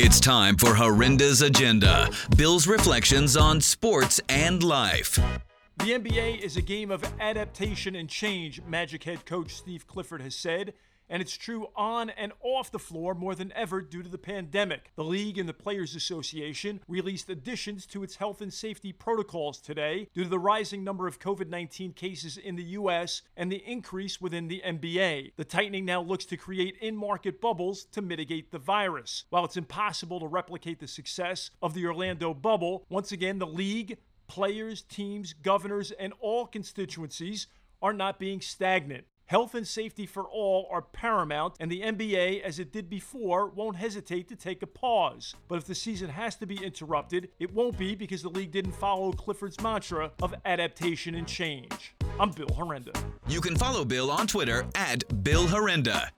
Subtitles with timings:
[0.00, 5.18] It's time for Horinda's Agenda Bill's reflections on sports and life.
[5.78, 10.36] The NBA is a game of adaptation and change, Magic head coach Steve Clifford has
[10.36, 10.74] said
[11.08, 14.92] and it's true on and off the floor more than ever due to the pandemic.
[14.96, 20.08] The league and the Players Association released additions to its health and safety protocols today
[20.14, 23.22] due to the rising number of COVID 19 cases in the U.S.
[23.36, 25.32] and the increase within the NBA.
[25.36, 29.24] The tightening now looks to create in market bubbles to mitigate the virus.
[29.30, 33.98] While it's impossible to replicate the success of the Orlando bubble, once again, the league,
[34.26, 37.46] players, teams, governors, and all constituencies
[37.80, 39.04] are not being stagnant.
[39.28, 43.76] Health and safety for all are paramount, and the NBA, as it did before, won't
[43.76, 45.34] hesitate to take a pause.
[45.48, 48.72] But if the season has to be interrupted, it won't be because the league didn't
[48.72, 51.94] follow Clifford's mantra of adaptation and change.
[52.18, 52.98] I'm Bill Horrenda.
[53.28, 56.08] You can follow Bill on Twitter at Bill Horrenda.